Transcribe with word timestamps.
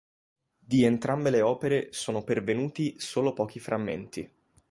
Di 0.57 0.83
entrambe 0.83 1.29
le 1.29 1.41
opere 1.43 1.89
sono 1.93 2.23
pervenuti 2.23 2.95
solo 2.99 3.33
pochi 3.33 3.59
frammenti. 3.59 4.31